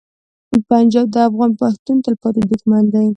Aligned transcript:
پنجاب 0.69 1.07
د 1.13 1.15
افغان 1.29 1.51
پښتون 1.61 1.97
تلپاتې 2.05 2.41
دښمن 2.51 2.83
دی. 2.93 3.07